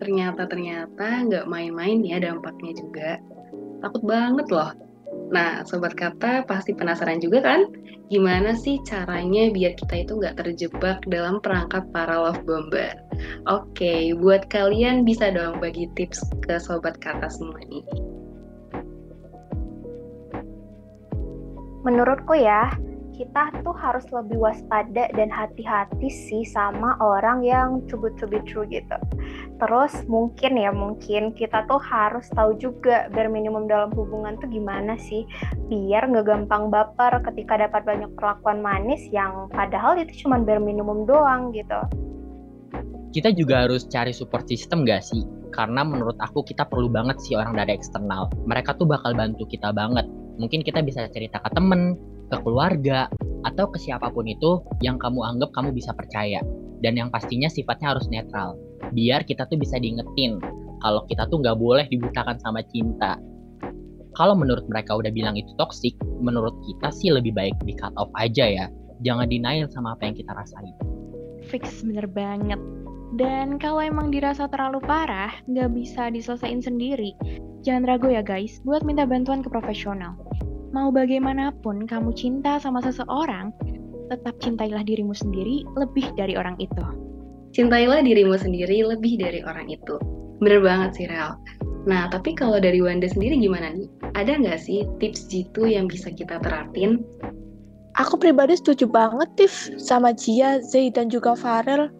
Ternyata-ternyata 0.00 1.28
nggak 1.28 1.46
main-main 1.48 2.00
ya 2.00 2.20
dampaknya 2.20 2.72
juga. 2.76 3.10
Takut 3.84 4.02
banget 4.04 4.48
loh. 4.48 4.72
Nah, 5.30 5.62
Sobat 5.62 5.94
Kata 5.94 6.42
pasti 6.46 6.74
penasaran 6.74 7.22
juga 7.22 7.42
kan? 7.42 7.70
Gimana 8.10 8.58
sih 8.58 8.82
caranya 8.82 9.54
biar 9.54 9.78
kita 9.78 10.02
itu 10.02 10.18
nggak 10.18 10.42
terjebak 10.42 10.98
dalam 11.06 11.38
perangkap 11.38 11.86
para 11.94 12.18
love 12.18 12.42
bomber? 12.42 12.98
Oke, 13.46 14.10
buat 14.18 14.50
kalian 14.50 15.06
bisa 15.06 15.30
dong 15.30 15.62
bagi 15.62 15.86
tips 15.94 16.26
ke 16.42 16.58
Sobat 16.58 16.98
Kata 16.98 17.30
semua 17.30 17.62
nih. 17.70 18.09
Menurutku 21.84 22.36
ya 22.36 22.68
kita 23.20 23.52
tuh 23.60 23.76
harus 23.76 24.08
lebih 24.08 24.40
waspada 24.40 25.12
dan 25.12 25.28
hati-hati 25.28 26.08
sih 26.08 26.40
sama 26.48 26.96
orang 27.04 27.44
yang 27.44 27.84
true 27.84 28.08
gitu. 28.64 28.96
Terus 29.60 29.92
mungkin 30.08 30.56
ya 30.56 30.72
mungkin 30.72 31.36
kita 31.36 31.68
tuh 31.68 31.76
harus 31.84 32.24
tahu 32.32 32.56
juga 32.56 33.12
bare 33.12 33.28
minimum 33.28 33.68
dalam 33.68 33.92
hubungan 33.92 34.40
tuh 34.40 34.48
gimana 34.48 34.96
sih 34.96 35.28
biar 35.68 36.08
nggak 36.08 36.32
gampang 36.32 36.72
baper 36.72 37.20
ketika 37.28 37.60
dapat 37.60 37.84
banyak 37.84 38.08
perlakuan 38.16 38.64
manis 38.64 39.04
yang 39.12 39.52
padahal 39.52 40.00
itu 40.00 40.24
cuma 40.24 40.40
bare 40.40 40.62
minimum 40.64 41.04
doang 41.04 41.52
gitu. 41.52 41.76
Kita 43.12 43.36
juga 43.36 43.68
harus 43.68 43.84
cari 43.90 44.16
support 44.16 44.46
system 44.46 44.86
gak 44.86 45.02
sih? 45.02 45.26
Karena 45.50 45.82
menurut 45.82 46.14
aku 46.22 46.46
kita 46.46 46.62
perlu 46.62 46.86
banget 46.86 47.18
sih 47.18 47.34
orang 47.34 47.58
dari 47.58 47.74
eksternal. 47.74 48.30
Mereka 48.46 48.78
tuh 48.78 48.86
bakal 48.86 49.18
bantu 49.18 49.50
kita 49.50 49.74
banget 49.74 50.06
mungkin 50.40 50.64
kita 50.64 50.80
bisa 50.80 51.04
cerita 51.12 51.36
ke 51.44 51.52
temen, 51.52 52.00
ke 52.32 52.36
keluarga, 52.40 53.12
atau 53.44 53.68
ke 53.68 53.76
siapa 53.76 54.08
pun 54.08 54.24
itu 54.24 54.64
yang 54.80 54.96
kamu 54.96 55.20
anggap 55.20 55.52
kamu 55.52 55.76
bisa 55.76 55.92
percaya. 55.92 56.40
Dan 56.80 56.96
yang 56.96 57.12
pastinya 57.12 57.52
sifatnya 57.52 57.92
harus 57.92 58.08
netral. 58.08 58.56
Biar 58.96 59.28
kita 59.28 59.44
tuh 59.44 59.60
bisa 59.60 59.76
diingetin 59.76 60.40
kalau 60.80 61.04
kita 61.04 61.28
tuh 61.28 61.44
nggak 61.44 61.60
boleh 61.60 61.84
dibutakan 61.92 62.40
sama 62.40 62.64
cinta. 62.72 63.20
Kalau 64.16 64.34
menurut 64.34 64.66
mereka 64.66 64.96
udah 64.96 65.12
bilang 65.12 65.36
itu 65.36 65.52
toxic, 65.60 65.94
menurut 66.18 66.56
kita 66.66 66.88
sih 66.90 67.12
lebih 67.12 67.36
baik 67.36 67.54
di 67.62 67.76
cut 67.76 67.92
off 68.00 68.10
aja 68.16 68.48
ya. 68.48 68.66
Jangan 69.04 69.28
denial 69.28 69.68
sama 69.70 69.94
apa 69.94 70.08
yang 70.08 70.16
kita 70.16 70.32
rasain. 70.32 70.74
Fix 71.52 71.84
bener 71.84 72.08
banget. 72.08 72.58
Dan 73.16 73.58
kalau 73.58 73.82
emang 73.82 74.14
dirasa 74.14 74.46
terlalu 74.46 74.78
parah, 74.86 75.34
nggak 75.50 75.70
bisa 75.74 76.14
diselesain 76.14 76.62
sendiri, 76.62 77.10
jangan 77.66 77.90
ragu 77.90 78.06
ya 78.06 78.22
guys 78.22 78.62
buat 78.62 78.86
minta 78.86 79.02
bantuan 79.02 79.42
ke 79.42 79.50
profesional. 79.50 80.14
Mau 80.70 80.94
bagaimanapun 80.94 81.90
kamu 81.90 82.14
cinta 82.14 82.62
sama 82.62 82.78
seseorang, 82.78 83.50
tetap 84.06 84.38
cintailah 84.38 84.86
dirimu 84.86 85.10
sendiri 85.10 85.66
lebih 85.74 86.06
dari 86.14 86.38
orang 86.38 86.54
itu. 86.62 86.82
Cintailah 87.50 88.06
dirimu 88.06 88.38
sendiri 88.38 88.86
lebih 88.86 89.18
dari 89.18 89.42
orang 89.42 89.66
itu. 89.66 89.98
Bener 90.38 90.62
banget 90.62 90.90
sih, 90.94 91.06
Rel. 91.10 91.34
Nah, 91.90 92.06
tapi 92.06 92.38
kalau 92.38 92.62
dari 92.62 92.78
Wanda 92.78 93.10
sendiri 93.10 93.34
gimana 93.42 93.74
nih? 93.74 93.90
Ada 94.14 94.38
nggak 94.38 94.60
sih 94.62 94.86
tips 95.02 95.26
jitu 95.26 95.66
yang 95.66 95.90
bisa 95.90 96.14
kita 96.14 96.38
terapin? 96.38 97.02
Aku 97.98 98.14
pribadi 98.14 98.54
setuju 98.54 98.86
banget, 98.86 99.26
Tiff, 99.34 99.74
sama 99.74 100.14
Jia, 100.14 100.62
Zay, 100.62 100.94
dan 100.94 101.10
juga 101.10 101.34
Farel. 101.34 101.90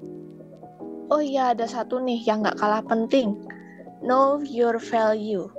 Oh 1.11 1.19
iya, 1.19 1.51
ada 1.51 1.67
satu 1.67 1.99
nih 1.99 2.23
yang 2.23 2.47
nggak 2.47 2.63
kalah 2.63 2.87
penting. 2.87 3.35
Know 4.07 4.39
your 4.47 4.79
value. 4.79 5.51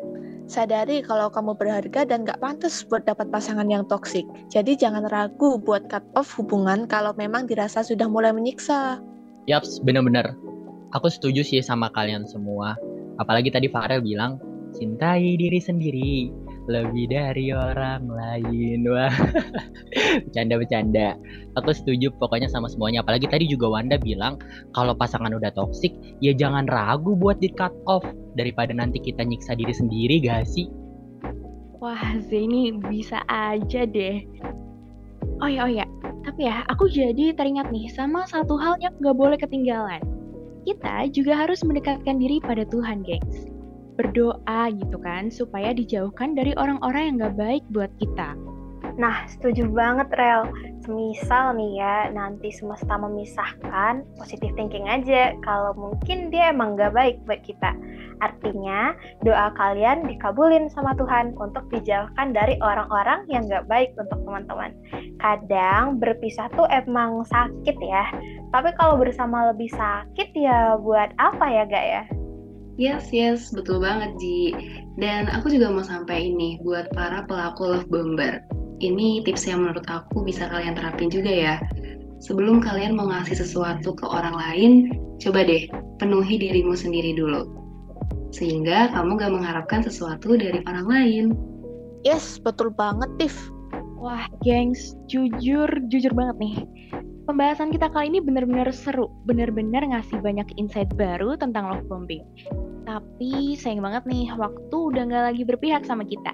Sadari 0.51 0.99
kalau 0.99 1.31
kamu 1.31 1.55
berharga 1.55 2.03
dan 2.03 2.27
gak 2.27 2.43
pantas 2.43 2.83
buat 2.83 3.07
dapat 3.07 3.31
pasangan 3.31 3.71
yang 3.71 3.87
toksik. 3.87 4.27
Jadi 4.51 4.75
jangan 4.75 5.07
ragu 5.07 5.55
buat 5.55 5.87
cut 5.87 6.03
off 6.11 6.35
hubungan 6.35 6.91
kalau 6.91 7.15
memang 7.15 7.47
dirasa 7.47 7.79
sudah 7.79 8.11
mulai 8.11 8.35
menyiksa. 8.35 8.99
Yaps, 9.47 9.79
bener-bener. 9.79 10.35
Aku 10.91 11.07
setuju 11.07 11.39
sih 11.39 11.63
sama 11.63 11.87
kalian 11.95 12.27
semua. 12.27 12.75
Apalagi 13.15 13.47
tadi 13.47 13.71
Farel 13.71 14.03
bilang, 14.03 14.43
cintai 14.75 15.39
diri 15.39 15.55
sendiri 15.55 16.27
lebih 16.67 17.07
dari 17.07 17.55
orang 17.55 18.11
lain. 18.11 18.83
Wah, 18.91 19.15
bercanda-bercanda. 20.27 21.15
Aku 21.63 21.71
setuju 21.71 22.11
pokoknya 22.19 22.51
sama 22.51 22.67
semuanya. 22.67 23.07
Apalagi 23.07 23.31
tadi 23.31 23.47
juga 23.47 23.71
Wanda 23.71 23.95
bilang, 23.95 24.35
kalau 24.75 24.99
pasangan 24.99 25.31
udah 25.31 25.55
toksik, 25.55 25.95
ya 26.19 26.35
jangan 26.35 26.67
ragu 26.67 27.15
buat 27.15 27.39
di 27.39 27.47
cut 27.55 27.71
off 27.87 28.03
daripada 28.35 28.71
nanti 28.71 28.99
kita 29.01 29.23
nyiksa 29.25 29.55
diri 29.57 29.73
sendiri 29.73 30.23
gak 30.23 30.47
sih? 30.47 30.67
Wah, 31.81 32.21
Zeni 32.21 32.69
bisa 32.77 33.25
aja 33.25 33.89
deh. 33.89 34.21
Oh 35.41 35.49
ya, 35.49 35.65
oh 35.65 35.71
ya. 35.71 35.85
Tapi 36.21 36.45
ya, 36.45 36.61
aku 36.69 36.85
jadi 36.85 37.33
teringat 37.33 37.73
nih 37.73 37.89
sama 37.89 38.29
satu 38.29 38.53
hal 38.61 38.77
yang 38.77 38.93
gak 39.01 39.17
boleh 39.17 39.37
ketinggalan. 39.41 40.01
Kita 40.61 41.09
juga 41.09 41.33
harus 41.33 41.65
mendekatkan 41.65 42.21
diri 42.21 42.37
pada 42.37 42.61
Tuhan, 42.69 43.01
gengs. 43.01 43.49
Berdoa 43.97 44.69
gitu 44.69 44.97
kan, 45.01 45.33
supaya 45.33 45.73
dijauhkan 45.73 46.37
dari 46.37 46.53
orang-orang 46.53 47.03
yang 47.09 47.15
gak 47.25 47.35
baik 47.41 47.63
buat 47.73 47.89
kita. 47.97 48.37
Nah, 49.01 49.25
setuju 49.25 49.65
banget, 49.73 50.13
Rel. 50.13 50.45
Semisal 50.81 51.53
nih 51.61 51.77
ya, 51.77 52.09
nanti 52.09 52.49
semesta 52.49 52.97
memisahkan, 52.97 54.01
positive 54.17 54.57
thinking 54.57 54.89
aja 54.89 55.37
kalau 55.45 55.77
mungkin 55.77 56.33
dia 56.33 56.49
emang 56.49 56.73
gak 56.73 56.97
baik 56.97 57.21
buat 57.29 57.37
kita. 57.45 57.77
Artinya, 58.17 58.97
doa 59.21 59.53
kalian 59.53 60.09
dikabulin 60.09 60.73
sama 60.73 60.97
Tuhan 60.97 61.37
untuk 61.37 61.69
dijauhkan 61.69 62.33
dari 62.33 62.57
orang-orang 62.65 63.29
yang 63.29 63.45
gak 63.45 63.69
baik 63.69 63.93
untuk 63.93 64.25
teman-teman. 64.25 64.73
Kadang 65.21 66.01
berpisah 66.01 66.49
tuh 66.57 66.65
emang 66.73 67.29
sakit 67.29 67.77
ya, 67.77 68.05
tapi 68.49 68.73
kalau 68.81 68.97
bersama 68.97 69.53
lebih 69.53 69.69
sakit 69.77 70.33
ya 70.33 70.81
buat 70.81 71.13
apa 71.21 71.45
ya 71.45 71.63
gak 71.69 71.85
ya? 71.85 72.03
Yes, 72.81 73.13
yes, 73.13 73.53
betul 73.53 73.85
banget 73.85 74.17
Ji. 74.17 74.57
Dan 74.97 75.29
aku 75.29 75.53
juga 75.53 75.69
mau 75.69 75.85
sampai 75.85 76.33
ini 76.33 76.57
buat 76.65 76.89
para 76.97 77.21
pelaku 77.29 77.69
love 77.69 77.87
bomber 77.93 78.41
ini 78.81 79.21
tips 79.21 79.45
yang 79.45 79.61
menurut 79.61 79.85
aku 79.85 80.25
bisa 80.25 80.49
kalian 80.49 80.73
terapin 80.73 81.13
juga 81.13 81.29
ya. 81.29 81.55
Sebelum 82.21 82.61
kalian 82.61 82.97
mau 82.97 83.09
ngasih 83.09 83.37
sesuatu 83.37 83.93
ke 83.93 84.05
orang 84.05 84.33
lain, 84.37 84.71
coba 85.21 85.45
deh 85.45 85.69
penuhi 86.01 86.37
dirimu 86.41 86.73
sendiri 86.73 87.13
dulu. 87.13 87.45
Sehingga 88.33 88.89
kamu 88.93 89.21
gak 89.21 89.33
mengharapkan 89.33 89.81
sesuatu 89.85 90.37
dari 90.37 90.61
orang 90.65 90.87
lain. 90.89 91.25
Yes, 92.01 92.41
betul 92.41 92.73
banget, 92.73 93.09
Tiff. 93.21 93.37
Wah, 94.01 94.25
gengs, 94.41 94.97
jujur, 95.05 95.69
jujur 95.93 96.13
banget 96.17 96.37
nih. 96.41 96.55
Pembahasan 97.29 97.69
kita 97.69 97.85
kali 97.93 98.09
ini 98.09 98.19
benar-benar 98.21 98.73
seru, 98.73 99.05
benar-benar 99.29 99.85
ngasih 99.85 100.25
banyak 100.25 100.49
insight 100.57 100.89
baru 100.97 101.37
tentang 101.37 101.69
love 101.69 101.85
bombing. 101.85 102.25
Tapi 102.89 103.53
sayang 103.53 103.85
banget 103.85 104.09
nih, 104.09 104.33
waktu 104.33 104.73
udah 104.73 105.05
gak 105.05 105.25
lagi 105.33 105.43
berpihak 105.45 105.85
sama 105.85 106.01
kita. 106.01 106.33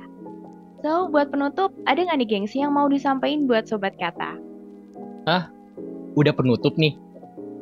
So, 0.86 1.10
buat 1.10 1.34
penutup, 1.34 1.74
ada 1.89 1.98
nggak 1.98 2.17
nih 2.22 2.29
gengsi 2.29 2.62
yang 2.62 2.77
mau 2.77 2.86
disampaikan 2.86 3.50
buat 3.50 3.65
Sobat 3.65 3.98
Kata? 3.98 4.38
Ah, 5.25 5.50
udah 6.13 6.34
penutup 6.38 6.77
nih. 6.77 6.93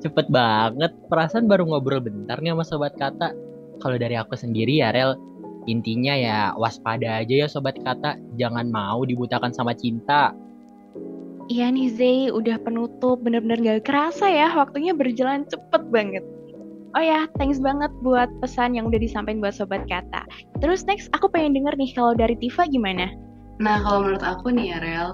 Cepet 0.03 0.27
banget, 0.27 0.91
perasaan 1.07 1.47
baru 1.47 1.63
ngobrol 1.63 2.03
bentar 2.03 2.43
nih 2.43 2.51
sama 2.51 2.67
Sobat 2.67 2.93
Kata. 2.99 3.31
Kalau 3.79 3.95
dari 3.95 4.19
aku 4.19 4.35
sendiri 4.35 4.83
ya, 4.83 4.91
Rel, 4.91 5.15
intinya 5.63 6.11
ya 6.11 6.51
waspada 6.59 7.23
aja 7.23 7.45
ya 7.45 7.47
Sobat 7.47 7.79
Kata. 7.79 8.19
Jangan 8.35 8.67
mau 8.67 9.07
dibutakan 9.07 9.55
sama 9.55 9.71
cinta. 9.71 10.35
Iya 11.47 11.71
nih 11.71 11.89
Zay, 11.95 12.19
udah 12.35 12.59
penutup. 12.59 13.23
Bener-bener 13.23 13.63
gak 13.63 13.87
kerasa 13.87 14.27
ya, 14.27 14.51
waktunya 14.59 14.91
berjalan 14.91 15.47
cepet 15.47 15.87
banget. 15.87 16.34
Oh 16.95 17.03
ya, 17.03 17.27
thanks 17.35 17.59
banget 17.59 17.91
buat 17.99 18.31
pesan 18.39 18.71
yang 18.71 18.87
udah 18.87 18.95
disampaikan 18.95 19.43
buat 19.43 19.51
Sobat 19.51 19.83
Kata. 19.91 20.23
Terus 20.63 20.87
next, 20.87 21.11
aku 21.11 21.27
pengen 21.27 21.51
denger 21.51 21.75
nih 21.75 21.91
kalau 21.91 22.15
dari 22.15 22.39
Tifa 22.39 22.63
gimana? 22.71 23.11
Nah, 23.59 23.83
kalau 23.83 24.07
menurut 24.07 24.23
aku 24.23 24.55
nih 24.55 24.71
ya, 24.71 24.77
Rel, 24.79 25.09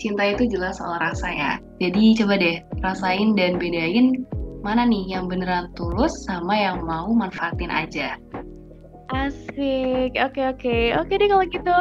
cinta 0.00 0.32
itu 0.32 0.48
jelas 0.48 0.80
soal 0.80 0.96
rasa 1.04 1.28
ya. 1.28 1.52
Jadi 1.84 2.16
coba 2.16 2.40
deh, 2.40 2.64
rasain 2.80 3.36
dan 3.36 3.60
bedain 3.60 4.24
mana 4.64 4.88
nih 4.88 5.04
yang 5.12 5.28
beneran 5.28 5.68
tulus 5.76 6.16
sama 6.24 6.56
yang 6.56 6.80
mau 6.88 7.12
manfaatin 7.12 7.68
aja. 7.68 8.16
Asik, 9.12 10.16
oke 10.16 10.40
oke. 10.40 10.76
Oke 10.96 11.12
deh 11.20 11.28
kalau 11.28 11.44
gitu. 11.44 11.76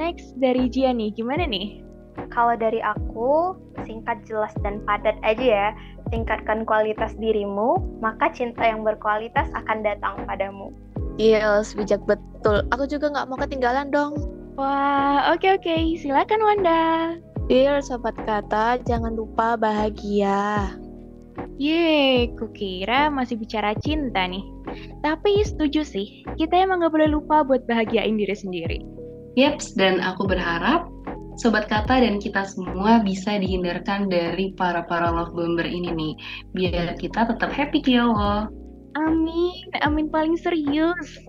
Next, 0.00 0.32
dari 0.40 0.72
Jia 0.72 0.96
nih, 0.96 1.12
gimana 1.12 1.44
nih? 1.44 1.84
Kalau 2.32 2.56
dari 2.56 2.80
aku, 2.80 3.52
singkat, 3.84 4.24
jelas, 4.24 4.52
dan 4.64 4.80
padat 4.88 5.20
aja 5.20 5.44
ya. 5.44 5.68
Tingkatkan 6.14 6.62
kualitas 6.62 7.18
dirimu, 7.18 7.98
maka 7.98 8.30
cinta 8.30 8.62
yang 8.62 8.86
berkualitas 8.86 9.50
akan 9.54 9.82
datang 9.82 10.22
padamu. 10.22 10.70
Yes, 11.18 11.74
bijak 11.74 12.04
betul. 12.06 12.62
Aku 12.70 12.86
juga 12.86 13.10
nggak 13.10 13.26
mau 13.26 13.38
ketinggalan 13.40 13.90
dong. 13.90 14.14
Wah, 14.54 15.34
oke 15.34 15.58
oke. 15.60 15.76
Silakan 15.98 16.40
Wanda. 16.44 16.82
Dear 17.46 17.78
Sobat 17.78 18.18
Kata, 18.26 18.78
jangan 18.82 19.14
lupa 19.14 19.54
bahagia. 19.54 20.74
Yeay, 21.56 22.36
kukira 22.36 23.08
masih 23.08 23.40
bicara 23.40 23.72
cinta 23.80 24.28
nih. 24.28 24.44
Tapi 25.00 25.40
setuju 25.46 25.86
sih, 25.86 26.26
kita 26.36 26.52
emang 26.52 26.84
gak 26.84 26.92
boleh 26.92 27.08
lupa 27.08 27.46
buat 27.46 27.64
bahagiain 27.64 28.18
diri 28.18 28.36
sendiri. 28.36 28.78
Yeps, 29.36 29.76
dan 29.76 30.00
aku 30.00 30.28
berharap 30.28 30.88
Sobat 31.36 31.68
Kata 31.68 32.00
dan 32.00 32.16
kita 32.16 32.48
semua 32.48 33.04
bisa 33.04 33.36
dihindarkan 33.36 34.08
dari 34.08 34.56
para-para 34.56 35.12
love 35.12 35.36
bomber 35.36 35.68
ini 35.68 35.92
nih. 35.92 36.14
Biar 36.56 36.96
kita 36.96 37.28
tetap 37.28 37.52
happy 37.52 37.84
ya 37.84 38.08
Allah. 38.08 38.48
Amin, 38.96 39.68
amin 39.84 40.08
paling 40.08 40.40
serius. 40.40 41.20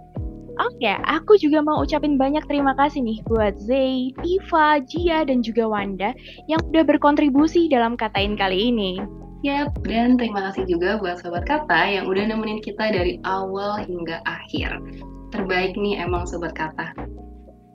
Oke, 0.57 0.89
aku 0.89 1.37
juga 1.37 1.61
mau 1.61 1.83
ucapin 1.83 2.17
banyak 2.17 2.41
terima 2.49 2.73
kasih 2.73 3.03
nih 3.03 3.19
buat 3.29 3.59
Zay, 3.61 4.09
Tifa, 4.23 4.81
Jia, 4.89 5.27
dan 5.27 5.45
juga 5.45 5.69
Wanda 5.69 6.17
yang 6.49 6.63
udah 6.73 6.81
berkontribusi 6.87 7.69
dalam 7.69 7.93
katain 7.93 8.33
kali 8.33 8.73
ini. 8.73 8.97
Yap, 9.45 9.69
dan 9.85 10.17
terima 10.17 10.49
kasih 10.49 10.65
juga 10.65 10.97
buat 10.97 11.21
Sobat 11.21 11.45
Kata 11.45 11.85
yang 11.85 12.09
udah 12.09 12.33
nemenin 12.33 12.57
kita 12.63 12.89
dari 12.89 13.21
awal 13.21 13.85
hingga 13.85 14.17
akhir. 14.25 14.81
Terbaik 15.29 15.77
nih 15.77 16.01
emang 16.01 16.25
Sobat 16.25 16.57
Kata. 16.57 16.95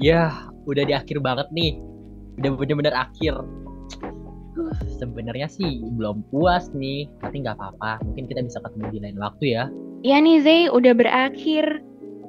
Ya, 0.02 0.32
udah 0.66 0.82
di 0.82 0.90
akhir 0.96 1.22
banget 1.22 1.46
nih. 1.54 1.91
Udah 2.40 2.50
bener-bener 2.56 2.94
akhir. 2.94 3.34
Uh, 4.52 4.76
Sebenarnya 5.00 5.48
sih 5.48 5.80
belum 5.96 6.24
puas 6.28 6.68
nih, 6.76 7.08
tapi 7.24 7.44
nggak 7.44 7.56
apa-apa. 7.56 8.04
Mungkin 8.04 8.28
kita 8.28 8.44
bisa 8.44 8.60
ketemu 8.60 8.84
di 8.92 8.98
lain 9.00 9.18
waktu 9.20 9.44
ya. 9.56 9.64
Ya 10.02 10.16
nih 10.18 10.42
Zay, 10.42 10.62
udah 10.68 10.92
berakhir. 10.92 11.82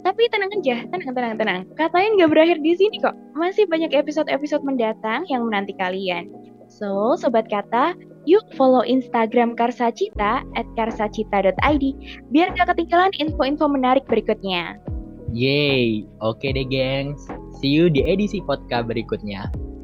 Tapi 0.04 0.28
tenang 0.28 0.52
aja, 0.52 0.84
tenang, 0.92 1.16
tenang, 1.16 1.34
tenang. 1.40 1.60
Katain 1.80 2.20
gak 2.20 2.28
berakhir 2.36 2.60
di 2.60 2.76
sini 2.76 3.00
kok. 3.00 3.16
Masih 3.40 3.64
banyak 3.72 3.96
episode-episode 3.96 4.60
mendatang 4.68 5.24
yang 5.32 5.48
menanti 5.48 5.72
kalian. 5.80 6.28
So, 6.68 7.16
Sobat 7.16 7.48
Kata, 7.48 7.96
yuk 8.28 8.44
follow 8.60 8.84
Instagram 8.84 9.56
Karsacita 9.56 10.44
at 10.60 10.68
karsacita.id 10.76 11.86
biar 12.36 12.48
gak 12.52 12.76
ketinggalan 12.76 13.16
info-info 13.16 13.72
menarik 13.72 14.04
berikutnya. 14.04 14.76
Yeay, 15.32 16.04
oke 16.20 16.46
deh 16.46 16.68
gengs. 16.68 17.24
See 17.64 17.72
you 17.72 17.88
di 17.88 18.04
edisi 18.04 18.44
podcast 18.44 18.92
berikutnya. 18.92 19.48